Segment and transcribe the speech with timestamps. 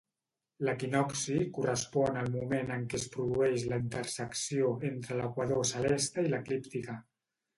[0.67, 6.97] L'equinocci correspon al moment en què es produeix la intersecció entre l'equador celeste i l'eclíptica.